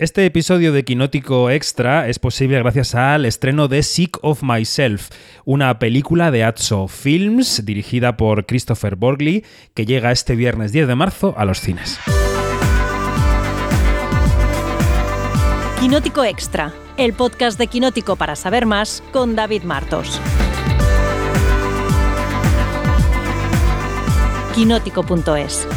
[0.00, 5.10] Este episodio de Quinótico Extra es posible gracias al estreno de Sick of Myself,
[5.44, 9.44] una película de Atso Films dirigida por Christopher Borgley
[9.74, 11.98] que llega este viernes 10 de marzo a los cines.
[15.78, 20.18] Quinótico Extra, el podcast de Quinótico para saber más con David Martos.
[24.54, 25.68] Quinótico.es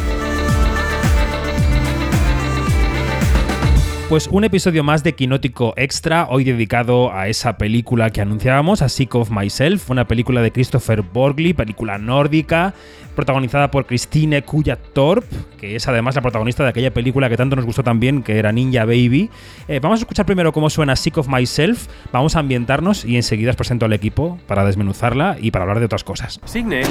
[4.14, 8.90] Pues un episodio más de Quinótico Extra, hoy dedicado a esa película que anunciábamos, a
[8.90, 12.76] Sick of Myself, una película de Christopher Borgley, película nórdica,
[13.16, 15.26] protagonizada por Christine Kuya Torp,
[15.59, 18.52] que es además la protagonista de aquella película que tanto nos gustó también, que era
[18.52, 19.31] Ninja Baby.
[19.68, 23.49] Eh, vamos a escuchar primero cómo suena Sick of Myself, vamos a ambientarnos y enseguida
[23.49, 26.40] os presento al equipo para desmenuzarla y para hablar de otras cosas.
[26.45, 26.84] Signe,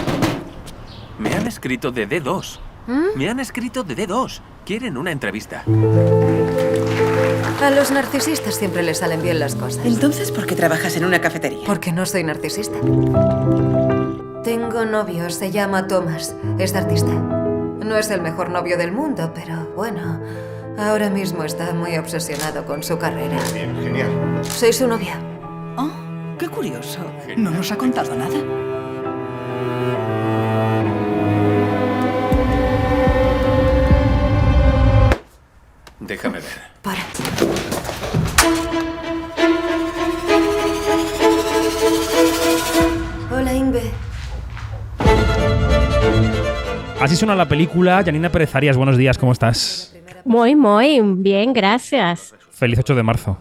[1.21, 2.59] me han escrito de D2.
[3.15, 4.41] Me han escrito de D2.
[4.65, 5.65] Quieren una entrevista.
[7.63, 9.87] A los narcisistas siempre les salen bien las cosas.
[9.87, 11.65] Entonces, ¿por qué trabajas en una cafetería?
[11.65, 12.77] Porque no soy narcisista.
[14.43, 16.35] Tengo novio, se llama Thomas.
[16.59, 17.13] Es artista.
[17.13, 20.21] No es el mejor novio del mundo, pero bueno,
[20.77, 23.39] ahora mismo está muy obsesionado con su carrera.
[23.55, 24.11] Bien, genial.
[24.43, 25.21] Soy su novia.
[25.77, 25.93] Oh,
[26.41, 26.99] qué curioso.
[27.37, 28.72] No nos ha contado nada.
[47.13, 48.03] Así suena la película.
[48.03, 49.95] Janina Pérez Arias, buenos días, ¿cómo estás?
[50.25, 52.35] Muy, muy bien, gracias.
[52.53, 53.37] Feliz 8 de marzo.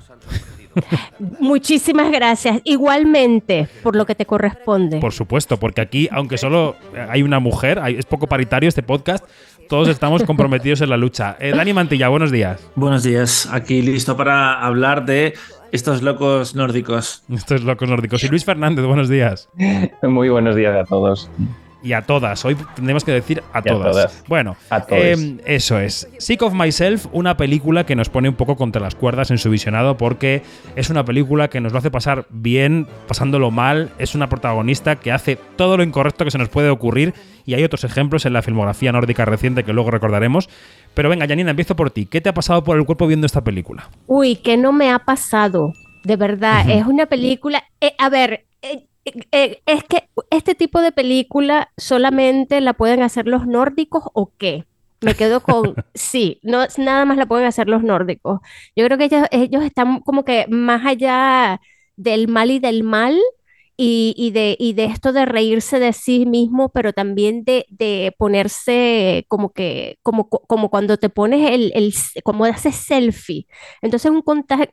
[1.39, 2.59] Muchísimas gracias.
[2.65, 4.99] Igualmente, por lo que te corresponde.
[4.99, 6.75] Por supuesto, porque aquí, aunque solo
[7.07, 9.23] hay una mujer, hay- es poco paritario este podcast,
[9.69, 11.37] todos estamos comprometidos en la lucha.
[11.39, 12.59] Eh, Dani Mantilla, buenos días.
[12.75, 15.33] Buenos días, aquí listo para hablar de
[15.71, 17.23] estos locos nórdicos.
[17.33, 18.21] Estos locos nórdicos.
[18.21, 19.47] Y Luis Fernández, buenos días.
[20.03, 21.29] Muy buenos días a todos.
[21.83, 22.45] Y a todas.
[22.45, 23.91] Hoy tendremos que decir a Y a todas.
[23.91, 24.23] todas.
[24.27, 26.07] Bueno, A eh, eso es.
[26.19, 29.49] Sick of Myself, una película que nos pone un poco contra las cuerdas en su
[29.49, 30.43] visionado porque
[30.75, 33.89] es una película que nos lo hace pasar bien, pasándolo mal.
[33.97, 37.13] Es una protagonista que hace todo lo incorrecto que se nos puede ocurrir
[37.45, 40.49] y hay otros ejemplos en la filmografía nórdica reciente que luego recordaremos.
[40.93, 42.05] Pero venga, Janina, empiezo por ti.
[42.05, 43.89] ¿Qué te ha pasado por el cuerpo viendo esta película?
[44.07, 45.73] Uy, que no me ha pasado.
[46.03, 47.63] De verdad, es una película.
[47.79, 53.27] eh, a ver, eh, eh, es que este tipo de película solamente la pueden hacer
[53.27, 54.65] los nórdicos o qué.
[55.01, 58.39] Me quedo con sí, no nada más la pueden hacer los nórdicos.
[58.75, 61.59] Yo creo que ellos, ellos están como que más allá
[61.95, 63.17] del mal y del mal
[63.83, 69.25] y, de, y de esto de reírse de sí mismo, pero también de, de ponerse
[69.27, 71.93] como que, como, como cuando te pones el, el,
[72.23, 73.47] como haces selfie.
[73.81, 74.21] Entonces un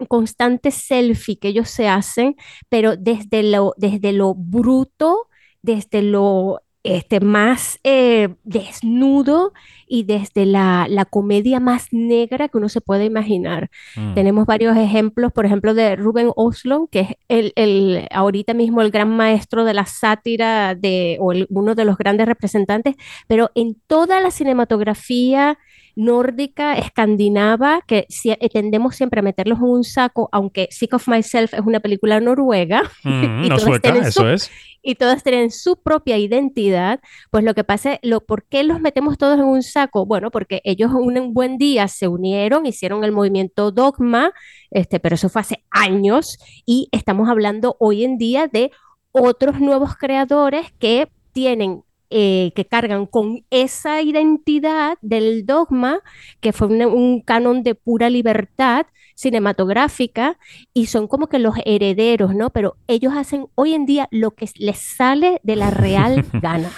[0.09, 2.37] constante selfie que ellos se hacen,
[2.69, 5.29] pero desde lo, desde lo bruto,
[5.63, 6.61] desde lo
[6.97, 9.53] este, más eh, desnudo
[9.87, 13.71] y desde la, la comedia más negra que uno se puede imaginar.
[13.97, 14.15] Mm.
[14.15, 18.91] Tenemos varios ejemplos, por ejemplo, de Ruben Oslund, que es el, el- ahorita mismo el
[18.91, 22.95] gran maestro de la sátira de, o el- uno de los grandes representantes,
[23.27, 25.59] pero en toda la cinematografía
[25.99, 31.09] nórdica, escandinava, que si- eh, tendemos siempre a meterlos en un saco, aunque Sick of
[31.09, 34.51] Myself es una película noruega Mm, y no todas sueca, tienen eso su- es.
[34.83, 37.01] y todas tienen su propia identidad,
[37.31, 40.07] pues lo que pasa es, lo, ¿por qué los metemos todos en un saco?
[40.07, 44.31] Bueno, porque ellos un, un buen día se unieron, hicieron el movimiento Dogma,
[44.71, 48.71] este, pero eso fue hace años, y estamos hablando hoy en día de
[49.11, 56.01] otros nuevos creadores que tienen, eh, que cargan con esa identidad del dogma,
[56.41, 60.39] que fue una- un canon de pura libertad cinematográfica,
[60.75, 62.51] y son como que los herederos, ¿no?
[62.51, 66.71] Pero ellos hacen hoy en día lo que les sale de la real gana.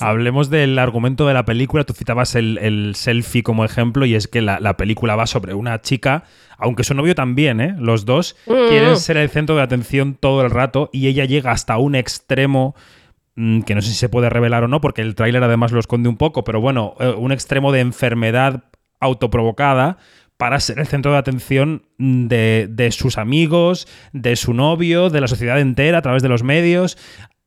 [0.00, 1.84] Hablemos del argumento de la película.
[1.84, 5.54] Tú citabas el, el selfie como ejemplo y es que la, la película va sobre
[5.54, 6.24] una chica,
[6.58, 7.74] aunque su novio también, ¿eh?
[7.78, 8.68] Los dos Mm.
[8.68, 12.74] quieren ser el centro de atención todo el rato y ella llega hasta un extremo
[12.76, 13.01] mm,
[13.34, 16.08] que no sé si se puede revelar o no, porque el tráiler además lo esconde
[16.08, 18.64] un poco, pero bueno, eh, un extremo de enfermedad
[19.00, 19.98] autoprovocada
[20.36, 25.28] para ser el centro de atención de, de sus amigos, de su novio, de la
[25.28, 26.98] sociedad entera a través de los medios.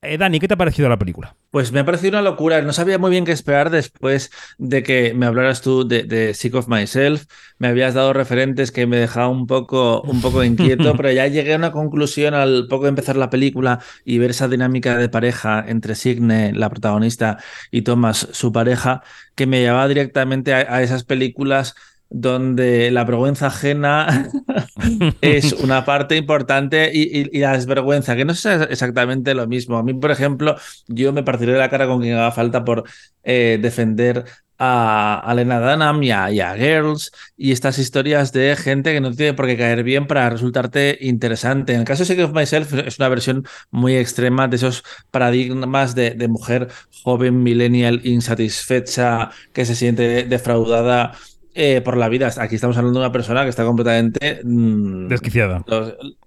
[0.02, 1.36] Eh, Dani, ¿qué te ha parecido la película?
[1.50, 2.62] Pues me ha parecido una locura.
[2.62, 6.54] No sabía muy bien qué esperar después de que me hablaras tú de, de Sick
[6.54, 7.26] of Myself.
[7.58, 11.54] Me habías dado referentes que me dejaban un poco, un poco inquieto, pero ya llegué
[11.54, 15.64] a una conclusión al poco de empezar la película y ver esa dinámica de pareja
[15.68, 17.40] entre Signe, la protagonista,
[17.72, 19.02] y Thomas, su pareja,
[19.34, 21.74] que me llevaba directamente a, a esas películas
[22.10, 24.30] donde la vergüenza ajena
[25.22, 29.78] es una parte importante y, la desvergüenza, que no es exactamente lo mismo.
[29.78, 30.56] A mí, por ejemplo,
[30.88, 32.84] yo me partiré la cara con quien haga falta por
[33.24, 34.26] eh, defender
[34.58, 39.48] a, Lena Dunham y a, Girls y estas historias de gente que no tiene por
[39.48, 41.74] qué caer bien para resultarte interesante.
[41.74, 45.96] En el caso de Secret of Myself es una versión muy extrema de esos paradigmas
[45.96, 46.70] de, de mujer
[47.04, 51.14] joven, millennial, insatisfecha, que se siente defraudada
[51.58, 52.30] eh, por la vida.
[52.38, 55.64] Aquí estamos hablando de una persona que está completamente mm, desquiciada.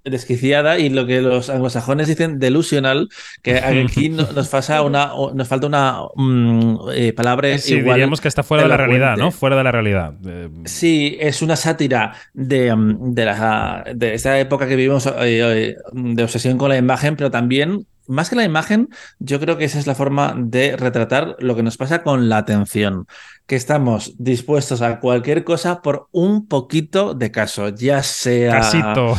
[0.02, 3.10] desquiciada y lo que los anglosajones dicen delusional,
[3.42, 8.42] que aquí nos, pasa una, nos falta una mm, eh, palabra sí, diríamos que está
[8.42, 9.30] fuera de la realidad, ¿no?
[9.30, 10.14] Fuera de la realidad.
[10.26, 16.22] Eh, sí, es una sátira de, mm, de, la, de esta época que vivimos de
[16.22, 18.88] obsesión con la imagen, pero también más que la imagen,
[19.18, 22.38] yo creo que esa es la forma de retratar lo que nos pasa con la
[22.38, 23.06] atención,
[23.46, 28.52] que estamos dispuestos a cualquier cosa por un poquito de caso, ya sea...
[28.52, 29.16] Casito.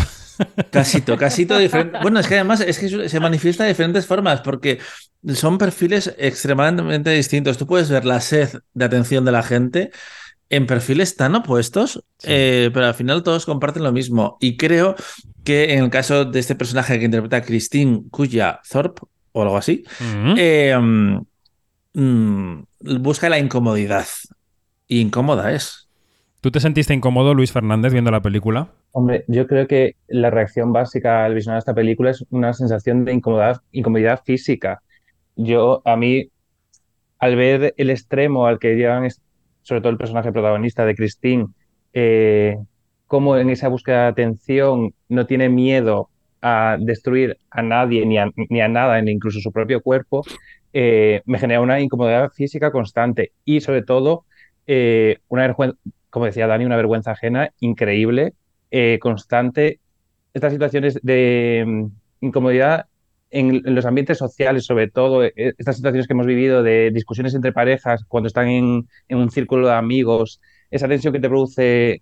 [0.71, 1.99] Casito, casito diferente.
[2.01, 4.79] Bueno, es que además es que se manifiesta de diferentes formas, porque
[5.33, 7.57] son perfiles extremadamente distintos.
[7.57, 9.91] Tú puedes ver la sed de atención de la gente
[10.49, 14.37] en perfiles tan opuestos, eh, pero al final todos comparten lo mismo.
[14.39, 14.95] Y creo
[15.43, 19.01] que en el caso de este personaje que interpreta Christine Kuya Thorpe,
[19.31, 19.83] o algo así,
[20.37, 20.75] eh,
[21.93, 22.63] mm,
[22.99, 24.05] busca la incomodidad.
[24.87, 25.87] Y incómoda es.
[26.41, 28.69] ¿Tú te sentiste incómodo, Luis Fernández, viendo la película?
[28.91, 33.13] Hombre, yo creo que la reacción básica al visionar esta película es una sensación de
[33.13, 34.81] incomodidad, incomodidad física.
[35.35, 36.29] Yo, a mí,
[37.19, 39.07] al ver el extremo al que llegan
[39.61, 41.47] sobre todo el personaje protagonista de Christine,
[41.93, 42.57] eh,
[43.09, 46.09] cómo en esa búsqueda de atención no tiene miedo
[46.41, 50.23] a destruir a nadie ni a, ni a nada, ni incluso su propio cuerpo,
[50.71, 54.23] eh, me genera una incomodidad física constante y sobre todo
[54.67, 55.77] eh, una vergüenza,
[56.09, 58.33] como decía Dani, una vergüenza ajena increíble,
[59.01, 59.79] constante.
[60.33, 61.85] Estas situaciones de mm,
[62.21, 62.85] incomodidad
[63.31, 67.53] en, los ambientes sociales, sobre todo, eh, estas situaciones que hemos vivido de discusiones entre
[67.53, 70.41] parejas cuando están en, un círculo de amigos,
[70.71, 72.01] esa tensión que te produce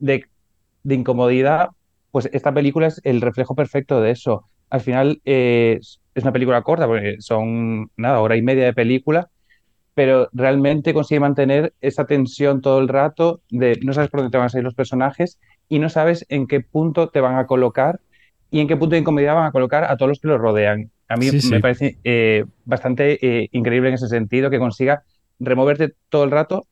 [0.00, 0.26] de,
[0.84, 1.68] incomodidad,
[2.10, 4.44] pues esta película es el reflejo perfecto de eso.
[4.70, 5.78] Al final eh,
[6.14, 9.28] es una película corta, porque son nada, hora y media de película,
[9.94, 14.38] pero realmente consigue mantener esa tensión todo el rato de no sabes por dónde te
[14.38, 15.38] van a salir los personajes
[15.68, 18.00] y no sabes en qué punto te van a colocar
[18.50, 20.90] y en qué punto de incomodidad van a colocar a todos los que los rodean.
[21.08, 25.02] A mí me parece eh, bastante eh, increíble en ese sentido que consiga
[25.38, 26.66] removerte todo el rato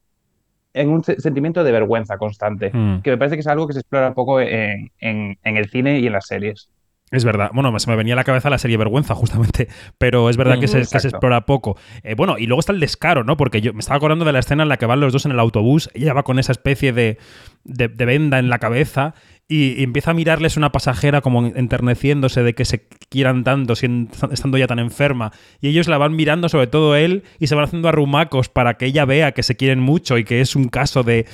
[0.78, 3.02] en un sentimiento de vergüenza constante, mm.
[3.02, 6.12] que me parece que es algo que se explora poco en, el cine y en
[6.12, 6.70] las series.
[7.10, 7.50] Es verdad.
[7.54, 9.69] Bueno, se me venía a la cabeza la serie Vergüenza, justamente.
[9.96, 11.78] Pero es verdad que, se, explora poco.
[12.02, 13.38] Eh, bueno, y luego está el descaro, ¿no?
[13.38, 15.32] Porque yo me estaba acordando de la escena en la que van los dos en
[15.32, 15.88] el autobús.
[15.94, 17.16] Ella va con esa especie de,
[17.64, 19.14] de venda en la cabeza
[19.48, 24.66] y, empieza a mirarles una pasajera como enterneciéndose de que se quieran tanto, estando ya
[24.66, 25.32] tan enferma.
[25.60, 28.86] Y ellos la van mirando, sobre todo él, y se van haciendo arrumacos para que
[28.86, 31.26] ella vea que se quieren mucho y que es un caso de,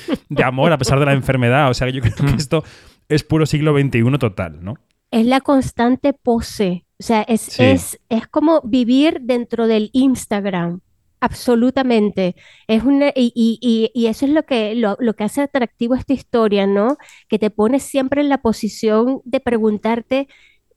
[0.42, 1.68] amor a pesar de la enfermedad.
[1.68, 2.62] O sea, yo creo que esto
[3.08, 4.74] es puro siglo XXI total, ¿no?
[5.10, 6.86] Es la constante pose.
[6.98, 10.80] O sea, es, es, es como vivir dentro del Instagram.
[11.24, 12.36] Absolutamente.
[12.66, 16.98] Es una, y, eso es lo que, lo, que hace atractivo esta historia, ¿no?
[17.28, 20.28] Que te pone siempre en la posición de preguntarte,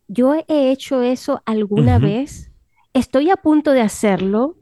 [0.08, 2.50] ¿yo he hecho eso alguna vez?
[2.94, 4.56] ¿Estoy a punto de hacerlo?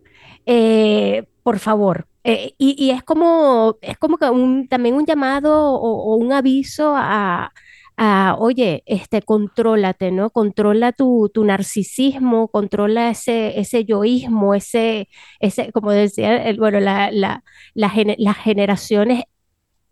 [0.47, 2.07] Eh, por favor.
[2.23, 7.53] Eh, y, es como, es como que un, también un llamado o un aviso a,
[8.37, 10.29] oye, este, contrólate, ¿no?
[10.29, 15.07] Controla tu, tu narcisismo, controla ese, ese yoísmo, ese,
[15.39, 19.23] ese, como decía, el, bueno, la, la, las generaciones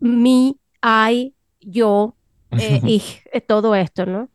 [0.04, 2.14] mi, I, yo,
[2.52, 4.28] eh, y eh, todo esto, ¿no?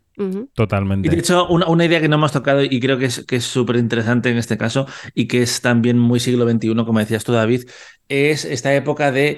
[0.54, 1.08] Totalmente.
[1.08, 3.38] Y de hecho, una, una, idea que no hemos tocado y creo que es que
[3.38, 4.86] es súper interesante en este caso
[5.16, 7.70] y que es también muy siglo XXI, como decías tú, David,
[8.10, 9.38] es esta época de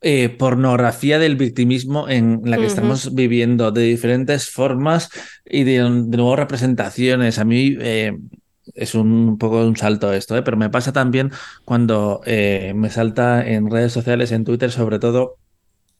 [0.00, 5.10] eh, pornografía del victimismo en la que estamos viviendo de diferentes formas
[5.44, 7.38] y de, nuevas representaciones.
[7.38, 8.16] A mí eh,
[8.74, 10.42] es un, poco un salto esto, ¿eh?
[10.42, 11.32] pero me pasa también
[11.64, 15.36] cuando me salta en redes sociales, en Twitter sobre todo,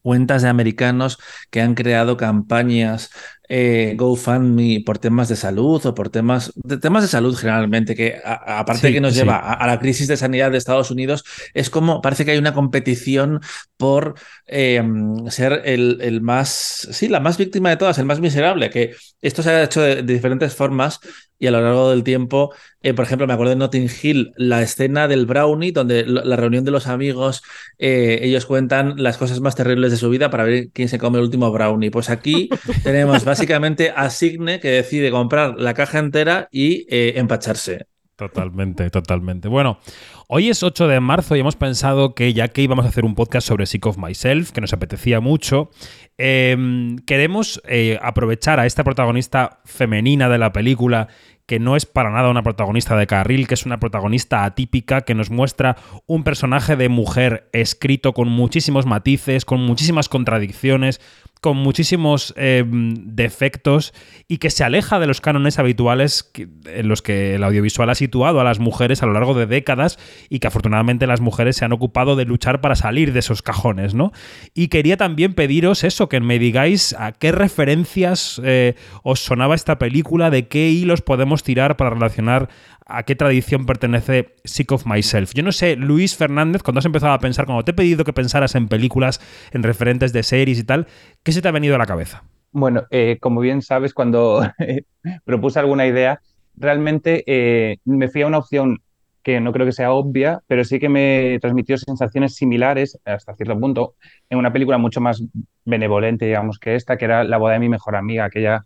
[0.02, 1.18] cuentas de americanos
[1.50, 3.10] que han creado campañas
[3.48, 8.16] eh, GoFundMe por temas de salud o por temas de temas de salud generalmente, que
[8.24, 11.24] aparte de que nos lleva a, la crisis de sanidad de Estados Unidos,
[11.54, 13.40] es como parece que hay una competición
[13.76, 14.14] por
[14.46, 14.82] eh,
[15.28, 19.50] ser el, más, sí, la más víctima de todas, el más miserable, que esto se
[19.50, 21.00] ha hecho de diferentes formas
[21.38, 22.52] y a lo largo del tiempo,
[22.82, 26.64] eh, por ejemplo, me acuerdo de Notting Hill, la escena del brownie, donde la reunión
[26.64, 27.42] de los amigos,
[27.78, 31.18] eh, ellos cuentan las cosas más terribles de su vida para ver quién se come
[31.18, 31.90] el último brownie.
[31.90, 32.48] Pues aquí
[32.82, 37.86] tenemos básicamente a Signe que decide comprar la caja entera y eh, empacharse.
[38.16, 39.46] Totalmente, totalmente.
[39.46, 39.78] Bueno,
[40.26, 43.14] hoy es 8 de marzo y hemos pensado que ya que íbamos a hacer un
[43.14, 45.70] podcast sobre Sick of Myself, que nos apetecía mucho,
[46.16, 51.06] em, queremos eh, aprovechar a esta protagonista femenina de la película
[51.46, 55.14] que no es para nada una protagonista de carril, que es una protagonista atípica, que
[55.14, 55.76] nos muestra
[56.06, 61.00] un personaje de mujer escrito con muchísimos matices, con muchísimas contradicciones,
[61.40, 63.92] con muchísimos eh, defectos
[64.26, 66.30] y que se aleja de los cánones habituales
[66.66, 69.98] en los que el audiovisual ha situado a las mujeres a lo largo de décadas
[70.28, 73.94] y que afortunadamente las mujeres se han ocupado de luchar para salir de esos cajones,
[73.94, 74.12] ¿no?
[74.54, 79.78] Y quería también pediros eso, que me digáis a qué referencias eh, os sonaba esta
[79.78, 82.48] película, de qué hilos podemos tirar para relacionar
[82.88, 85.32] a qué tradición pertenece Sick of Myself.
[85.34, 88.14] Yo no sé, Luis Fernández, cuando has empezado a pensar, cuando te he pedido que
[88.14, 89.20] pensaras en películas,
[89.52, 90.86] en referentes de series y tal,
[91.22, 92.24] ¿qué se te ha venido a la cabeza?
[92.50, 94.40] Bueno, eh, como bien sabes, cuando
[95.24, 96.20] propuse alguna idea,
[96.56, 98.80] realmente eh, me fui a una opción
[99.22, 103.60] que no creo que sea obvia, pero sí que me transmitió sensaciones similares hasta cierto
[103.60, 103.96] punto
[104.30, 105.22] en una película mucho más
[105.66, 108.64] benevolente, digamos, que esta, que era La boda de mi mejor amiga, aquella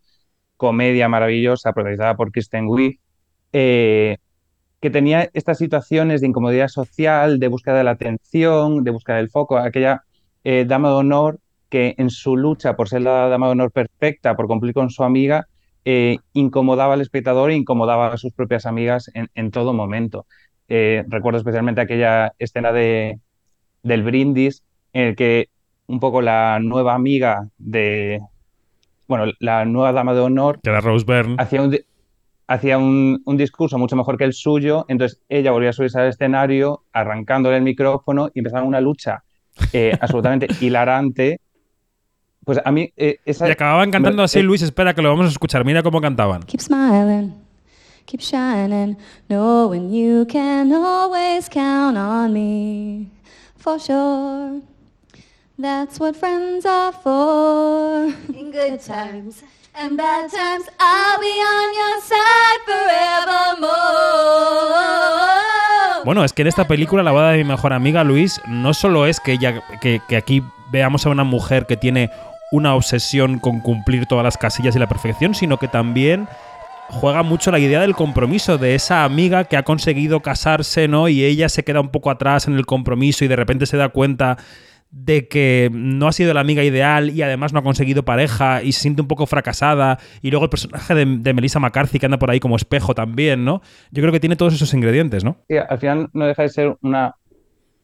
[0.57, 3.01] comedia maravillosa protagonizada por Kristen Wiig,
[3.53, 4.19] eh,
[4.81, 9.31] que tenía estas situaciones de incomodidad social, de búsqueda de la atención, de búsqueda del
[9.31, 10.03] foco, aquella
[10.45, 14.35] eh, dama de honor que en su lucha por ser la dama de honor perfecta,
[14.37, 15.47] por cumplir con su amiga,
[15.85, 20.27] eh, incomodaba al espectador e incomodaba a sus propias amigas en, todo momento.
[20.69, 23.19] recuerdo especialmente aquella escena de,
[23.83, 25.49] del brindis en el que
[25.87, 28.21] un poco la nueva amiga de,
[29.07, 31.77] bueno, la nueva dama de honor, que era Rose Byrne, hacía un,
[32.47, 36.85] hacía un, discurso mucho mejor que el suyo, entonces ella volvía a subirse al escenario,
[36.93, 39.23] arrancándole el micrófono y empezaba una lucha
[39.73, 41.41] eh, absolutamente hilarante.
[42.45, 43.49] Pues a mí eh, esa...
[43.49, 46.43] Y acababan cantando así, Luis, espera que lo vamos a escuchar, mira cómo cantaban.
[46.43, 47.35] Keep smiling,
[48.05, 48.97] keep shining,
[49.29, 53.09] knowing you can always count on me,
[53.57, 54.61] for sure.
[55.59, 58.13] That's what friends are for.
[58.35, 59.45] In good times.
[59.75, 62.43] And bad times, I'll be on your side.
[66.05, 69.07] Bueno, es que en esta película, La boda de mi mejor amiga, Luis, no solo
[69.07, 72.11] es que, ella, que, que aquí veamos a una mujer que tiene
[72.51, 76.29] una obsesión con cumplir todas las casillas y la perfección, sino que también
[76.89, 81.09] juega mucho la idea del compromiso de esa amiga que ha conseguido casarse, ¿no?
[81.09, 83.89] Y ella se queda un poco atrás en el compromiso y de repente se da
[83.89, 84.39] cuenta
[84.93, 88.73] de que no ha sido la amiga ideal y además no ha conseguido pareja y
[88.73, 89.99] se siente un poco fracasada.
[90.21, 93.63] Y luego el personaje de, Melissa McCarthy que anda por ahí como espejo también, ¿no?
[93.91, 95.39] Yo creo que tiene todos esos ingredientes, ¿no?
[95.49, 97.17] Sí, al final no deja de ser una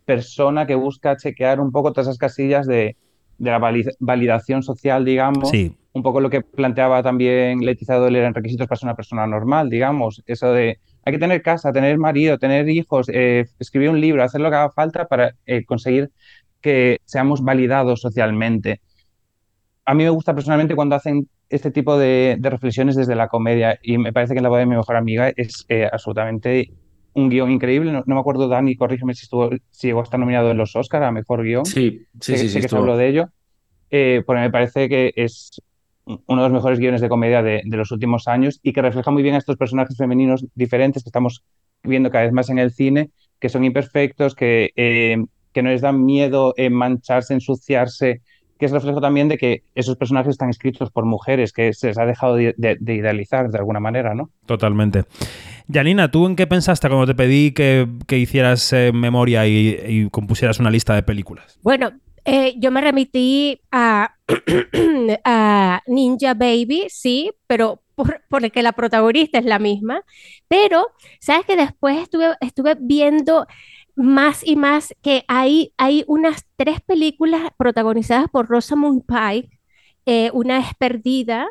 [0.05, 2.97] persona que busca chequear un poco todas esas casillas de,
[3.39, 3.59] la
[4.01, 5.49] validación social, digamos.
[5.49, 5.75] Sí.
[5.93, 9.71] Un poco lo que planteaba también Leticia Doller en requisitos para ser una persona normal,
[9.71, 10.23] digamos.
[10.27, 14.43] Eso de hay que tener casa, tener marido, tener hijos, eh, escribir un libro, hacer
[14.43, 16.11] lo que haga falta para eh, conseguir
[16.61, 18.81] que seamos validados socialmente.
[19.85, 23.99] A mí me gusta personalmente cuando hacen este tipo de, reflexiones desde la comedia y
[23.99, 26.71] me parece que en La boda de mi mejor amiga es eh, absolutamente
[27.15, 27.93] un guion increíble.
[27.93, 31.03] No, me acuerdo, Dani, corrígeme si, estuvo, si llegó a estar nominado en los Oscar
[31.03, 31.65] a Mejor Guión.
[31.65, 32.49] Sí, sí, sí.
[32.49, 33.31] sí, que se habló de ello.
[33.91, 35.63] Eh, porque me parece que es
[36.05, 39.23] uno de los mejores guiones de comedia de, los últimos años y que refleja muy
[39.23, 41.45] bien a estos personajes femeninos diferentes que estamos
[41.83, 45.23] viendo cada vez más en el cine, que son imperfectos, que eh,
[45.59, 48.23] que no les da miedo en mancharse, ensuciarse,
[48.61, 51.99] que es reflejo también de que esos personajes están escritos por mujeres, que se les
[51.99, 54.31] ha dejado de, idealizar de alguna manera, ¿no?
[54.47, 55.03] Totalmente.
[55.69, 60.71] Janina, ¿tú en qué pensaste cuando te pedí que, hicieras eh, memoria y, compusieras una
[60.71, 61.59] lista de películas?
[61.65, 61.91] Bueno,
[62.25, 64.15] eh, yo me remití a,
[65.25, 70.03] a, Ninja Baby, sí, pero por, porque la protagonista es la misma.
[70.47, 70.87] Pero,
[71.19, 73.49] ¿sabes que después estuve, estuve viendo
[73.99, 79.59] más y más que hay, hay unas tres películas protagonizadas por Rosamund Pike.
[80.07, 81.49] Eh, una es Perdida,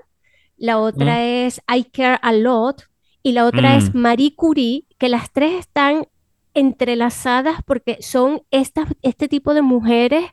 [0.56, 1.20] la otra mm.
[1.20, 2.84] es I Care a Lot
[3.22, 3.98] y la otra es mm.
[3.98, 6.08] Marie Curie, que las tres están
[6.54, 10.24] entrelazadas porque son estas, este tipo de mujeres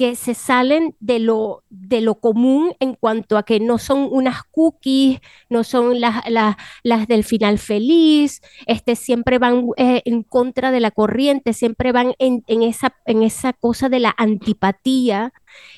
[0.00, 4.44] que se salen de lo, de lo común en cuanto a que no son unas
[4.44, 10.70] cookies, no son las, las, las del final feliz, este, siempre van eh, en contra
[10.70, 15.34] de la corriente, siempre van en, en, esa, en esa cosa de la antipatía.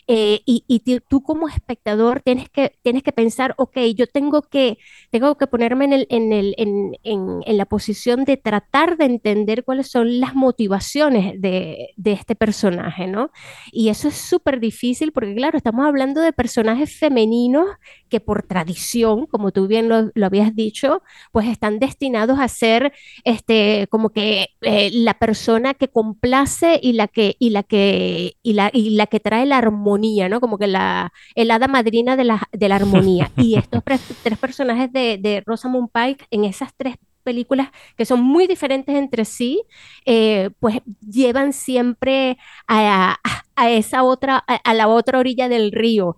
[0.09, 4.79] Eh, y, y tú como espectador tienes que, tienes que pensar, ok, yo tengo que,
[5.11, 9.05] tengo que ponerme en, el, en, el, en, en, en la posición de tratar de
[9.07, 13.31] entender cuáles son las motivaciones de, de este personaje, ¿no?
[13.71, 17.67] Y eso es súper difícil porque, claro, estamos hablando de personajes femeninos
[18.09, 21.03] que por tradición, como tú bien lo, lo habías dicho,
[21.33, 22.93] pues están destinados a ser
[23.25, 28.53] este, como que eh, la persona que complace y la que, y la que, y
[28.53, 30.41] la, y la que trae la armonía, ¿no?
[30.41, 33.31] Como que la el hada madrina de la, de la armonía.
[33.37, 38.47] Y estos tres personajes de, de Rosamund Pike en esas tres películas que son muy
[38.47, 39.63] diferentes entre sí,
[40.05, 45.73] eh, pues llevan siempre a, a, a esa otra, a, a, la otra orilla del
[45.73, 46.17] río.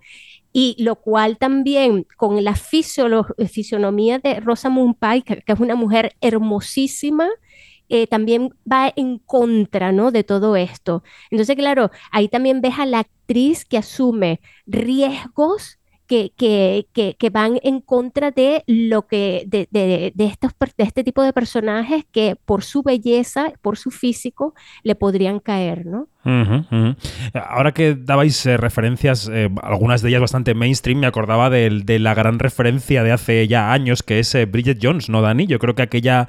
[0.57, 7.29] Y lo cual también con la fisionomía de Rosamund Pike, que es una mujer hermosísima,
[7.89, 10.11] eh, también va en contra ¿no?
[10.11, 11.03] de todo esto.
[11.31, 17.59] Entonces, claro, ahí también ves a la actriz que asume riesgos que, que, que, van
[17.63, 22.37] en contra de lo que de, de, de, estos, de este tipo de personajes que
[22.45, 26.09] por su belleza, por su físico, le podrían caer, ¿no?
[27.35, 32.15] Ahora que dabais eh, referencias, eh, algunas de ellas bastante mainstream, me acordaba de, la
[32.15, 35.47] gran referencia de hace ya años que es Bridget Jones, ¿no, Dani?
[35.47, 36.29] Yo creo que aquella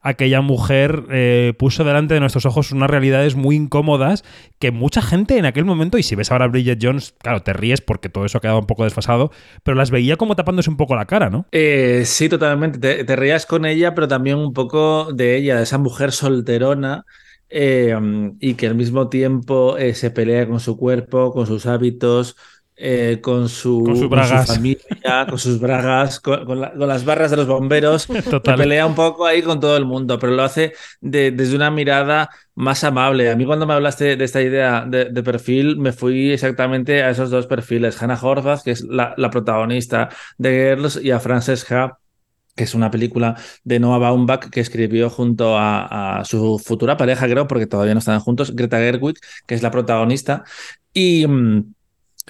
[0.00, 4.24] aquella mujer eh, puso delante de nuestros ojos unas realidades muy incómodas
[4.58, 7.52] que mucha gente en aquel momento, y si ves ahora a Bridget Jones, claro, te
[7.52, 9.30] ríes porque todo eso ha quedado un poco desfasado,
[9.62, 11.46] pero las veía como tapándose un poco la cara, ¿no?
[11.52, 12.78] Eh, sí, totalmente.
[12.78, 17.04] Te, te rías con ella, pero también un poco de ella, de esa mujer solterona.
[17.52, 17.98] Eh,
[18.38, 22.36] y que al mismo tiempo eh, se pelea con su cuerpo, con sus hábitos,
[22.82, 26.88] eh, con, su, con, su con, su, familia, con sus bragas, con, con, la, con,
[26.88, 28.06] las barras de los bomberos.
[28.30, 28.56] Total.
[28.56, 30.72] pelea un poco ahí con todo el mundo, pero lo hace
[31.02, 33.30] de, desde una mirada más amable.
[33.30, 37.10] A mí cuando me hablaste de esta idea de, de, perfil, me fui exactamente a
[37.10, 38.02] esos dos perfiles.
[38.02, 40.08] Hannah Horvath, que es la, la protagonista
[40.38, 41.98] de Girls, y a Frances Ha,
[42.56, 47.28] que es una película de Noah Baumbach que escribió junto a, a, su futura pareja,
[47.28, 50.44] creo, porque todavía no están juntos, Greta Gerwig, que es la protagonista.
[50.94, 51.26] Y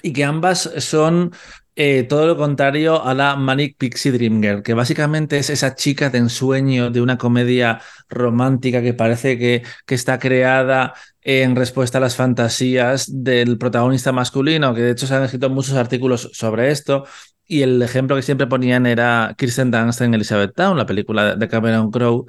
[0.03, 1.31] y que ambas son
[1.75, 6.09] eh, todo lo contrario a la Manic Pixie Dream Girl, que básicamente es esa chica
[6.09, 12.01] de ensueño de una comedia romántica que parece que, que está creada en respuesta a
[12.01, 17.05] las fantasías del protagonista masculino, que de hecho se han escrito muchos artículos sobre esto.
[17.47, 21.47] Y el ejemplo que siempre ponían era Kirsten Dunst en Elizabeth Town, la película de
[21.47, 22.25] Cameron Crowe,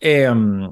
[0.00, 0.30] eh,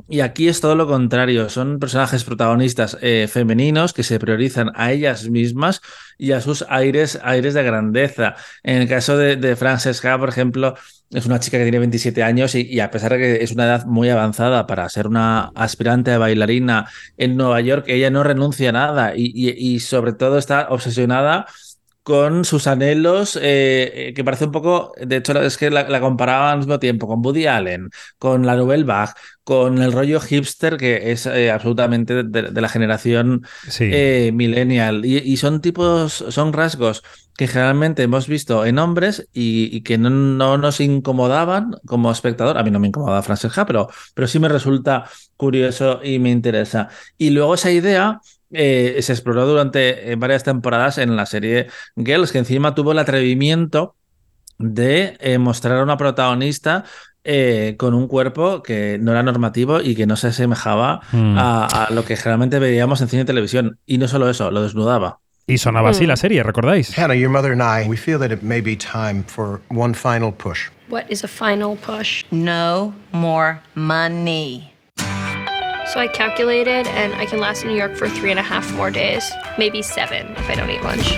[0.08, 4.92] y aquí es todo lo contrario, son personajes protagonistas eh, femeninos que se priorizan a
[4.92, 5.80] ellas mismas
[6.16, 8.36] y a sus aires, aires de grandeza.
[8.62, 10.74] En el caso de, Francesca, por ejemplo,
[11.10, 13.64] es una chica que tiene 27 años y, y, a pesar de que es una
[13.64, 18.68] edad muy avanzada para ser una aspirante a bailarina en Nueva York, ella no renuncia
[18.70, 21.46] a nada y, y, y sobre todo está obsesionada
[22.06, 26.52] con sus anhelos, eh, que parece un poco, de hecho es que la, la, comparaba
[26.52, 29.10] al mismo tiempo con Woody Allen, con la Nouvelle Vague,
[29.42, 33.90] con el rollo hipster que es eh, absolutamente de, de, la generación sí.
[33.92, 35.04] eh, millennial.
[35.04, 37.02] Y, y, son tipos, son rasgos
[37.36, 42.56] que generalmente hemos visto en hombres y, y que no, no, nos incomodaban como espectador.
[42.56, 46.88] A mí no me incomoda Francesca, pero, pero sí me resulta curioso y me interesa.
[47.18, 48.20] Y luego esa idea
[48.52, 52.98] eh, se exploró durante eh, varias temporadas en la serie Girls, que encima tuvo el
[52.98, 53.96] atrevimiento
[54.59, 56.85] de eh, mostrar a una protagonista
[57.24, 61.38] eh, con un cuerpo que no era normativo y que no se asemejaba mm.
[61.38, 63.78] a, a, lo que generalmente veíamos en cine y televisión.
[63.85, 65.18] Y no solo eso, lo desnudaba.
[65.48, 66.09] Y sonaba así mm.
[66.09, 66.96] la serie, ¿recordáis?
[66.96, 70.32] Hannah, your mother and I, we feel that it may be time for one final
[70.32, 70.70] push.
[70.88, 72.24] What is a final push?
[72.30, 74.75] No more money.
[75.92, 78.72] So I calculated, and I can last in New York for three and a half
[78.72, 81.12] more days, maybe seven if I don't eat lunch.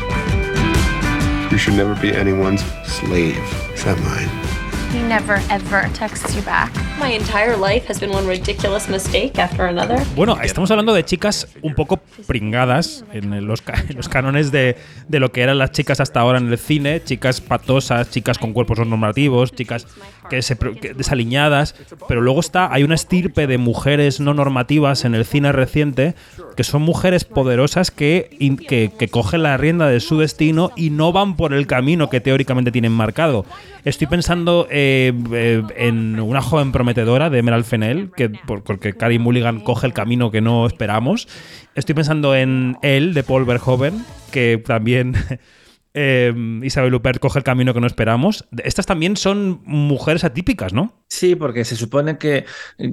[1.51, 4.48] You should never be anyone's slave, except mine.
[4.93, 6.73] He never ever texts you back.
[6.99, 10.03] My entire life has been one ridiculous mistake after another.
[10.17, 15.21] Bueno, estamos hablando de chicas un poco pringadas en los, en los cánones de, de,
[15.21, 18.79] lo que eran las chicas hasta ahora en el cine, chicas patosas, chicas con cuerpos
[18.79, 19.87] no normativos, chicas
[20.31, 21.75] que se que desaliñadas,
[22.09, 26.15] pero luego está hay una estirpe de mujeres no normativas en el cine reciente
[26.57, 28.31] que son mujeres poderosas que,
[28.67, 32.21] que, que cogen la rienda de su destino y no van por el camino que
[32.21, 33.45] teóricamente tienen marcado.
[33.85, 39.19] Estoy pensando eh, eh, en Una joven prometedora de Emerald Fennell, que, por- porque Carey
[39.19, 41.27] Mulligan coge el camino que no esperamos.
[41.75, 45.15] Estoy pensando en él, de Paul Verhoeven, que también
[45.95, 48.47] eh, Isabel Huppert coge el camino que no esperamos.
[48.63, 50.93] Estas también son mujeres atípicas, ¿no?
[51.09, 52.45] Sí, porque se supone que,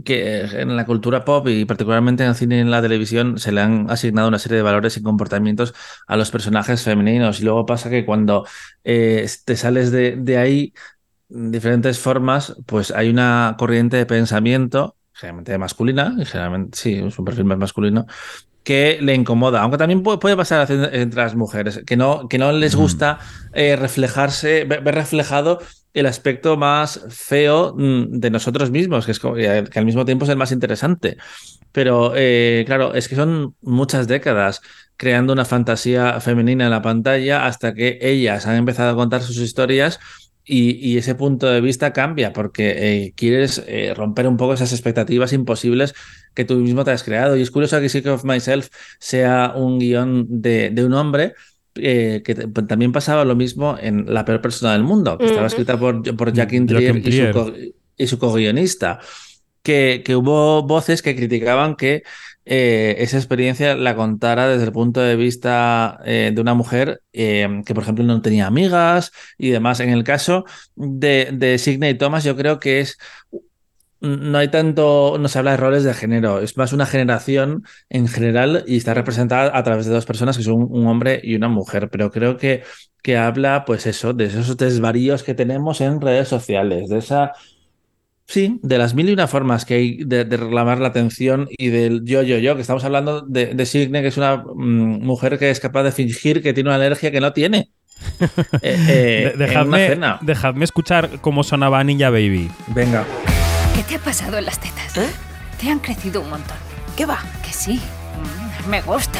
[0.05, 3.51] que en la cultura pop y particularmente en el cine y en la televisión se
[3.51, 5.75] le han asignado una serie de valores y comportamientos
[6.07, 7.41] a los personajes femeninos.
[7.41, 8.47] Y luego pasa que cuando
[8.83, 10.73] eh, te sales de, ahí
[11.29, 17.25] diferentes formas, pues hay una corriente de pensamiento, generalmente masculina, y generalmente sí, es un
[17.25, 18.05] perfil más masculino,
[18.63, 22.75] que le incomoda, aunque también puede, pasar entre las mujeres, que no, que no les
[22.75, 23.19] gusta
[23.53, 25.59] eh, reflejarse, ver, reflejado
[25.93, 30.31] el aspecto más feo mm, de nosotros mismos, que, es, que al mismo tiempo es
[30.31, 31.17] el más interesante.
[31.71, 34.61] Pero eh, claro, es que son muchas décadas
[34.97, 39.37] creando una fantasía femenina en la pantalla hasta que ellas han empezado a contar sus
[39.37, 39.99] historias
[40.45, 44.71] y, y ese punto de vista cambia porque eh, quieres eh, romper un poco esas
[44.73, 45.93] expectativas imposibles
[46.33, 47.35] que tú mismo te has creado.
[47.37, 51.33] Y es curioso que Sick of Myself sea un guion de, de un hombre.
[51.75, 55.47] eh, que t- también pasaba lo mismo en La peor persona del mundo, que estaba
[55.47, 57.53] escrita por, por Jackie Joachim Trier y su, co-
[57.97, 58.99] y su co-guionista.
[59.65, 62.03] Que, hubo voces que criticaban que
[62.45, 67.63] eh, esa experiencia la contara desde el punto de vista eh, de una mujer eh,
[67.65, 69.79] que, por ejemplo, no tenía amigas y demás.
[69.79, 72.97] En el caso de, de Sidney Thomas, yo creo que es.
[74.01, 78.07] No hay tanto, no se habla de roles de género, es más una generación en
[78.07, 81.47] general y está representada a través de dos personas que son un hombre y una
[81.47, 82.61] mujer, pero creo que,
[83.01, 87.31] que habla, pues eso, de esos desvaríos que tenemos en redes sociales, de esa
[88.27, 91.67] Sí, de las mil y una formas que hay de, de reclamar la atención y
[91.69, 95.37] del yo, yo, yo, que estamos hablando de, de Signe, que es una mm, mujer
[95.37, 97.69] que es capaz de fingir que tiene una alergia que no tiene.
[98.61, 100.19] Eh, eh, De- en una dejadme, cena.
[100.21, 102.49] dejadme escuchar cómo sonaba Ninja Baby.
[102.67, 103.05] Venga.
[103.75, 104.93] ¿Qué te ha pasado en las tetas?
[105.61, 106.57] Te han crecido un montón.
[106.97, 107.19] ¿Qué va?
[107.45, 107.79] Que sí.
[108.65, 109.19] Mm, Me gusta.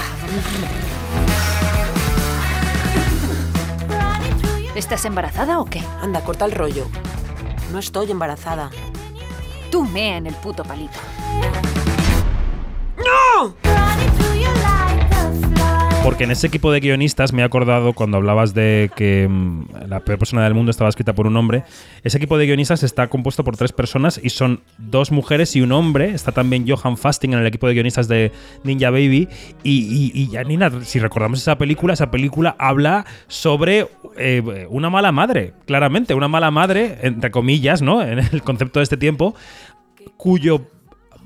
[4.75, 5.81] ¿Estás embarazada o qué?
[6.01, 6.87] Anda, corta el rollo.
[7.71, 8.69] No estoy embarazada.
[9.75, 10.97] Tú mea en el puto palito.
[12.95, 13.53] ¡No!
[16.01, 20.01] Porque en ese equipo de guionistas me he acordado cuando hablabas de que mm, la
[20.01, 21.63] peor persona del mundo estaba escrita por un hombre.
[22.03, 25.71] Ese equipo de guionistas está compuesto por tres personas y son dos mujeres y un
[25.71, 26.11] hombre.
[26.11, 28.31] Está también Johan Fasting en el equipo de guionistas de
[28.63, 29.27] Ninja Baby.
[29.63, 35.11] Y, y, y Janina, si recordamos esa película, esa película habla sobre eh, una mala
[35.11, 38.01] madre, claramente, una mala madre, entre comillas, ¿no?
[38.05, 39.35] En el concepto de este tiempo,
[40.17, 40.67] cuyo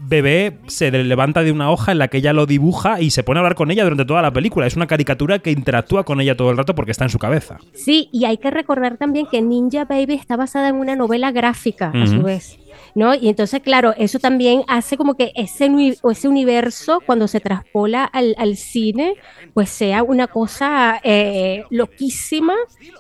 [0.01, 3.23] bebé se le levanta de una hoja en la que ella lo dibuja y se
[3.23, 4.65] pone a hablar con ella durante toda la película.
[4.65, 7.57] Es una caricatura que interactúa con ella todo el rato porque está en su cabeza.
[7.73, 11.91] Sí, y hay que recordar también que Ninja Baby está basada en una novela gráfica,
[11.93, 12.57] a su vez.
[12.95, 13.13] ¿No?
[13.15, 15.69] Y entonces, claro, eso también hace como que ese,
[16.09, 19.15] ese universo, cuando se traspola al, al cine,
[19.53, 22.55] pues sea una cosa eh, loquísima,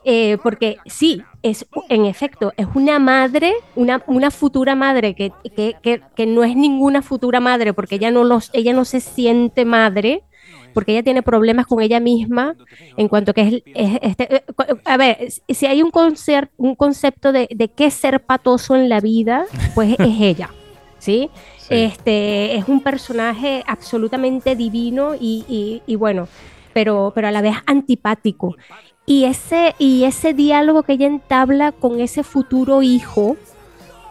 [0.05, 5.75] eh, porque sí, es en efecto, es una madre, una, una futura madre que, que,
[5.81, 9.65] que, que no es ninguna futura madre, porque ella no, los, ella no se siente
[9.65, 10.23] madre,
[10.73, 12.55] porque ella tiene problemas con ella misma
[12.97, 14.43] en cuanto que es, es- este, eh,
[14.85, 18.89] a ver, si- hay un, concer- un concepto de, de qué es ser patoso en
[18.89, 20.49] la vida, pues es ella,
[20.97, 21.29] ¿sí?
[21.69, 26.27] Este, es un personaje absolutamente divino y, y- y bueno,
[26.73, 28.55] pero, pero a la vez antipático.
[29.05, 33.37] Y ese, y ese diálogo que ella entabla con ese futuro hijo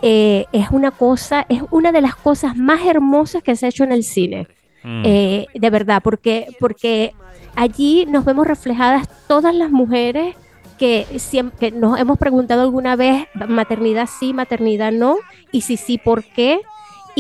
[0.03, 3.85] eh, es una cosa, es una de las cosas más hermosas que se ha hecho
[3.85, 4.47] en el cine.
[4.83, 5.03] Mm.
[5.05, 7.12] Eh, de verdad, porque, porque
[7.57, 10.37] allí nos vemos reflejadas todas las mujeres
[10.79, 15.17] que, siempre, que nos hemos preguntado alguna vez, maternidad sí, maternidad no,
[15.51, 16.61] y si sí, ¿por qué?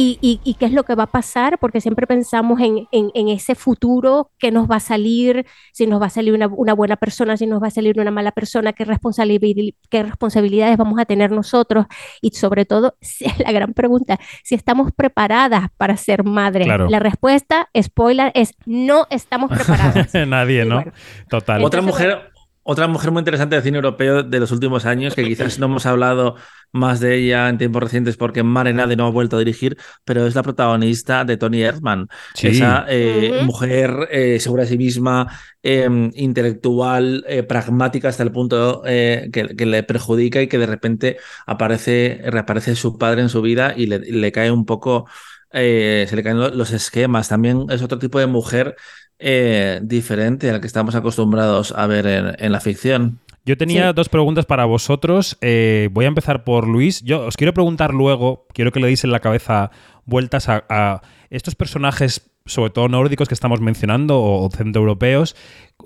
[0.00, 3.10] Y, y- y qué es lo que va a pasar, porque siempre pensamos en, en-
[3.14, 6.72] en ese futuro, que nos va a salir, si nos va a salir una, una
[6.72, 11.00] buena persona, si nos va a salir una mala persona, qué, responsabili- qué responsabilidades vamos
[11.00, 11.86] a tener nosotros,
[12.20, 16.66] y sobre todo, si- la gran pregunta, si estamos preparadas para ser madres.
[16.66, 16.88] Claro.
[16.88, 20.14] La respuesta, spoiler, es no estamos preparadas.
[20.28, 20.84] Nadie, ¿no?
[21.28, 21.64] Total.
[21.64, 22.30] Otra mujer,
[22.70, 25.86] otra mujer muy interesante del cine europeo de los últimos años, que quizás no hemos
[25.86, 26.36] hablado
[26.70, 30.26] más de ella en tiempos recientes porque Mare Nade no ha vuelto a dirigir, pero
[30.26, 32.08] es la protagonista de Tony Erdmann.
[32.34, 32.48] Sí.
[32.48, 35.28] Esa eh, mujer eh, segura de sí misma,
[35.62, 40.66] eh, intelectual, eh, pragmática hasta el punto eh, que, que le perjudica y que de
[40.66, 45.08] repente aparece, reaparece su padre en su vida y le, le cae un poco,
[45.52, 47.30] eh, se le caen lo- los esquemas.
[47.30, 48.76] También es otro tipo de mujer
[49.18, 53.18] eh, diferente al que estamos acostumbrados a ver en, en la ficción.
[53.44, 53.94] Yo tenía Sí.
[53.94, 55.38] dos preguntas para vosotros.
[55.40, 57.02] Eh, voy a empezar por Luis.
[57.02, 59.70] Yo os quiero preguntar luego, quiero que le deis en la cabeza
[60.04, 65.36] vueltas a, a estos personajes, sobre todo nórdicos que estamos mencionando o centroeuropeos.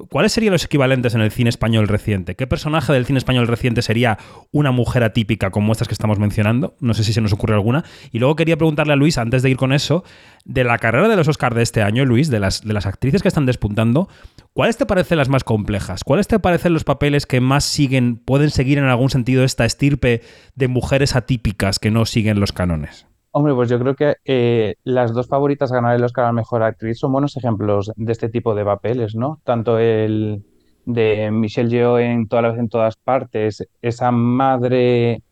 [0.08, 2.34] ¿Cuáles serían los equivalentes en el cine español reciente?
[2.34, 4.18] ¿Qué personaje del cine español reciente sería
[4.50, 6.76] una mujer atípica como estas que estamos mencionando?
[6.80, 7.84] No sé si se nos ocurre alguna.
[8.10, 10.02] Y luego quería preguntarle a Luis, antes de ir con eso,
[10.46, 13.20] de la carrera de los Oscars de este año, Luis, de las, de las actrices
[13.20, 14.08] que están despuntando,
[14.54, 16.04] ¿cuáles te parecen las más complejas?
[16.04, 20.22] ¿Cuáles te parecen los papeles que más siguen, pueden seguir en algún sentido esta estirpe
[20.54, 23.11] de mujeres atípicas que no siguen los cánones?
[23.34, 26.32] Hombre, pues yo creo que eh, las dos favoritas a ganar el Oscar a la
[26.34, 29.40] mejor actriz son buenos ejemplos de este tipo de papeles, ¿no?
[29.42, 30.44] Tanto el
[30.84, 35.22] de Michelle Yeoh en Toda la vez en todas partes, esa madre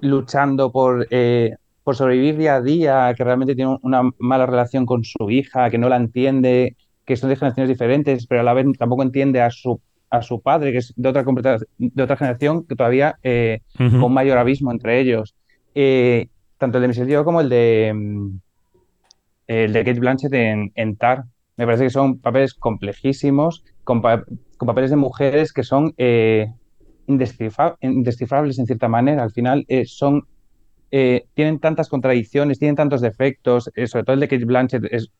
[0.00, 5.04] luchando por, eh, por sobrevivir día a día, que realmente tiene una mala relación con
[5.04, 8.64] su hija, que no la entiende, que son de generaciones diferentes, pero a la vez
[8.78, 9.78] tampoco entiende a su,
[10.08, 11.22] a su padre, que es de otra,
[11.76, 14.00] de otra generación, que todavía eh, Ujú.
[14.00, 15.34] con mayor abismo entre ellos.
[15.74, 16.28] Eh,
[16.60, 18.38] tanto el de Michelle Yeoh como el de, mm,
[19.48, 21.24] el de Kate Blanchett en, en Tar.
[21.56, 24.24] Me parece que son papeles complejísimos, con, pa-
[24.56, 26.46] con papeles de mujeres que son eh,
[27.08, 29.22] indescifra- indescifrables en cierta manera.
[29.22, 30.26] Al final eh, son,
[30.90, 35.10] eh, tienen tantas contradicciones, tienen tantos defectos, eh, sobre todo el de Kate Blanchett es,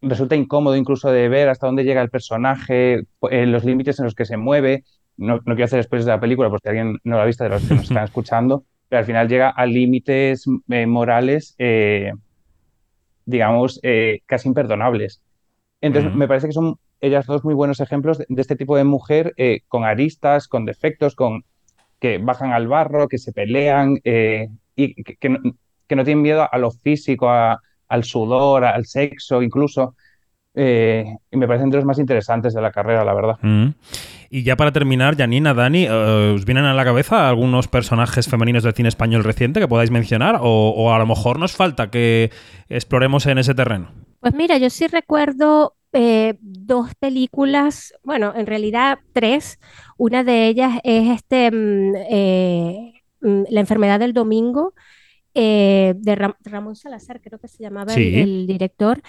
[0.00, 4.14] resulta incómodo incluso de ver hasta dónde llega el personaje, eh, los límites en los
[4.14, 4.84] que se mueve.
[5.16, 7.50] No, no quiero hacer después de la película, porque alguien no la ha visto de
[7.50, 12.12] los que nos están escuchando, pero al final llega a límites eh, morales, eh,
[13.26, 15.20] digamos, eh, casi imperdonables.
[15.80, 16.18] Entonces, Ujú.
[16.18, 19.34] me parece que son ellas dos muy buenos ejemplos de, de este tipo de mujer
[19.36, 21.42] eh, con aristas, con defectos, con
[21.98, 25.40] que bajan al barro, que se pelean eh, y que, que no,
[25.88, 29.96] que no tienen miedo a lo físico, a- al sudor, al sexo incluso.
[30.54, 33.38] Eh, y me parecen de los más interesantes de la carrera, la verdad.
[33.42, 33.70] Mm.
[34.36, 38.64] Y ya para terminar, Janina, Dani, eh, ¿os vienen a la cabeza algunos personajes femeninos
[38.64, 40.40] del cine español reciente que podáis mencionar?
[40.42, 42.32] O, o a lo mejor nos falta que
[42.68, 43.92] exploremos en ese terreno.
[44.18, 49.60] Pues mira, yo sí recuerdo eh, dos películas, bueno, en realidad tres.
[49.98, 54.74] Una de ellas es este, mm, eh, mm, La enfermedad del domingo,
[55.34, 58.16] eh, de Ram- Ramón Salazar, creo que se llamaba el- Sí.
[58.18, 59.00] el, director,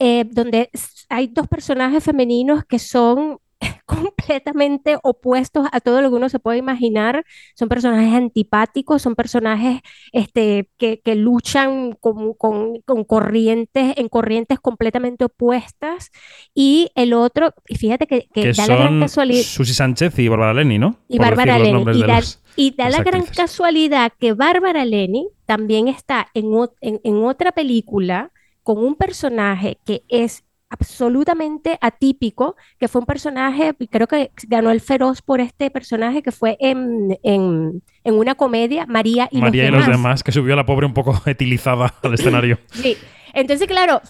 [0.00, 0.68] eh, donde
[1.10, 3.38] hay dos personajes femeninos que son
[3.86, 7.24] completamente opuestos a todo lo que uno se puede imaginar.
[7.54, 9.80] Son personajes antipáticos, son personajes
[10.12, 16.10] este, que, que luchan con, con- con corrientes, en corrientes completamente opuestas.
[16.54, 19.42] Y el otro, y fíjate que, que Que da la gran casualidad.
[19.42, 20.96] Susi Sánchez y Bárbara Leni, ¿no?
[21.08, 21.82] Y Por Bárbara Leni.
[21.94, 26.52] Y da, los- y da las la gran casualidad que Bárbara Leni también está en-
[26.80, 28.30] en otra película
[28.62, 34.80] con un personaje que es absolutamente atípico, que fue un personaje, creo que ganó el
[34.80, 39.68] feroz por este personaje que fue en, en- en una comedia, María y María los
[39.68, 39.98] y los demás.
[39.98, 42.58] demás, que subió a la pobre un poco etilizada al escenario.
[42.72, 42.96] Sí,
[43.34, 44.00] entonces claro,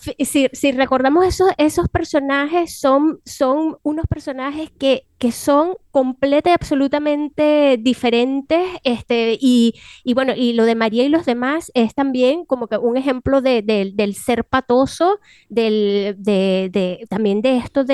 [0.52, 7.78] si, recordamos esos, esos personajes, son, son unos personajes que, que son completa y absolutamente
[7.80, 12.68] diferentes, este, y, y bueno, y lo de María y los demás es también como
[12.68, 17.84] que un ejemplo de, de- del ser patoso, del, de, de- también de esto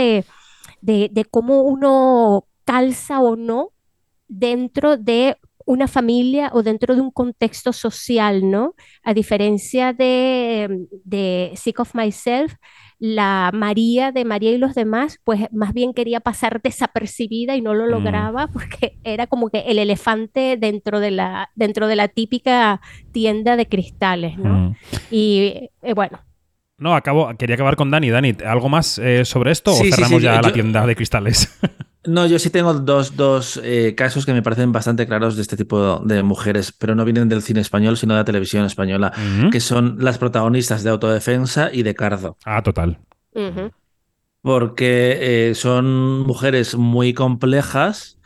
[0.80, 3.72] de, de cómo uno calza o no
[4.28, 8.74] dentro de una familia o dentro de un contexto social, ¿no?
[9.02, 12.54] A diferencia de, de Sick of Myself,
[12.98, 17.74] la María de María y los demás, pues más bien quería pasar desapercibida y no
[17.74, 17.90] lo Mm.
[17.90, 22.80] lograba porque era como que el elefante dentro de la, dentro de la típica
[23.12, 24.70] tienda de cristales, ¿no?
[24.70, 24.76] Mm.
[25.10, 26.20] Y eh, bueno,
[26.78, 28.08] No, acabo, quería acabar con Dani.
[28.10, 30.96] Dani, ¿algo más eh, sobre esto Sí, o cerramos sí, ya yo- la tienda de
[30.96, 31.58] cristales?
[32.06, 35.56] No, yo sí tengo dos, dos eh, casos que me parecen bastante claros de este
[35.56, 39.12] tipo de mujeres, pero no vienen del cine español, sino de la televisión española,
[39.50, 42.38] que son las protagonistas de Autodefensa y de Cardo.
[42.44, 42.98] Ah, total.
[44.42, 48.18] porque eh, son mujeres muy complejas,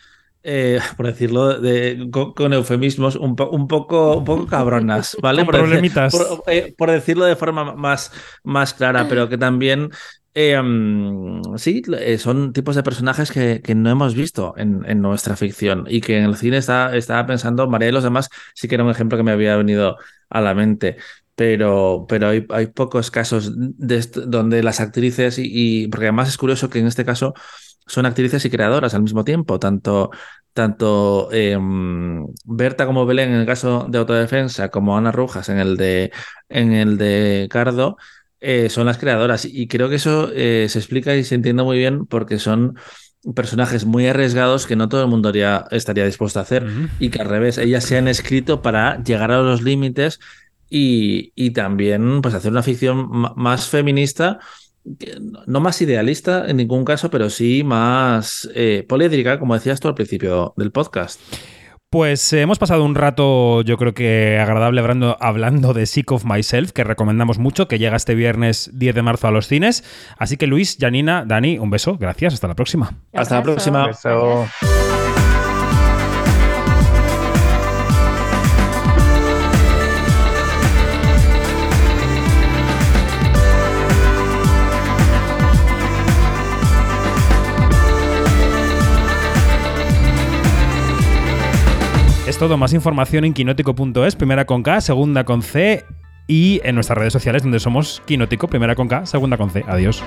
[0.45, 5.39] eh, por decirlo de- con, con eufemismos, un, po- un poco, un poco cabronas, ¿vale?
[5.45, 6.15] Con por, decir- problemitas.
[6.15, 8.13] por- eh, por decirlo de forma más,
[8.45, 9.91] más clara, pero que también...
[10.35, 15.85] eh, mm, sí, eh, son tipos de personajes que, no hemos visto en, nuestra ficción
[15.88, 18.85] y que en el cine está, estaba pensando, María y los demás sí que era
[18.85, 19.97] un ejemplo que me había venido
[20.31, 20.97] a la mente
[21.35, 22.07] pero,
[22.51, 27.05] hay, pocos casos de donde las actrices y, porque además es curioso que en este
[27.05, 27.35] caso
[27.87, 30.11] son actrices y creadoras al mismo tiempo, tanto,
[30.53, 35.77] tanto em, Berta como Belén en el caso de autodefensa, como Ana Rujas en el
[36.97, 37.97] de Cardo,
[38.44, 39.44] eh, son las creadoras.
[39.44, 42.76] Y creo que eso eh, se explica y se entiende muy bien porque son
[43.35, 46.62] personajes muy arriesgados que no todo el mundo haría- estaría dispuesto a hacer
[47.00, 50.20] y que al revés, ellas se han escrito para llegar a los límites
[50.68, 54.40] y, y también pues hacer una ficción más feminista,
[55.46, 59.94] no más idealista en ningún caso, pero sí más eh, poliédrica, como decías tú al
[59.94, 61.18] principio del podcast.
[61.94, 66.24] Pues eh, hemos pasado un rato, yo creo que agradable hablando, hablando de Sick of
[66.24, 69.85] Myself, que recomendamos mucho, que llega este viernes 10 de marzo a los cines.
[70.18, 72.94] Así que Luis, Janina, Dani, un beso, gracias, hasta la próxima.
[73.12, 73.87] Hasta la próxima.
[73.87, 74.44] Beso.
[92.44, 95.83] Todo, más información en quinótico.es, primera con K, segunda con C
[96.26, 99.64] y en nuestras redes sociales donde somos Quinótico, primera con K, segunda con C.
[99.66, 100.04] Adiós.